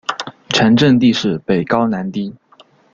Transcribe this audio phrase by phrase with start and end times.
[0.49, 2.33] 全镇地势北高南低。